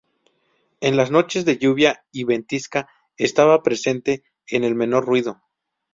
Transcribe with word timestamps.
En 0.79 0.97
las 0.97 1.11
noches 1.11 1.45
de 1.45 1.59
lluvia 1.59 2.03
y 2.11 2.23
ventisca, 2.23 2.89
estaba 3.17 3.61
presente 3.61 4.23
en 4.47 4.63
el 4.63 4.73
menor 4.73 5.05
ruido. 5.05 5.43